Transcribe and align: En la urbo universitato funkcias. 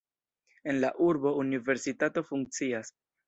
En 0.71 0.79
la 0.83 0.89
urbo 1.09 1.33
universitato 1.43 2.25
funkcias. 2.31 2.93